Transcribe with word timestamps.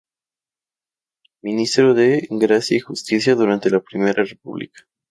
Ministro 1.43 1.93
de 1.93 2.27
Gracia 2.31 2.75
y 2.75 2.79
Justicia 2.79 3.35
durante 3.35 3.69
la 3.69 3.81
Primera 3.81 4.23
República. 4.23 4.83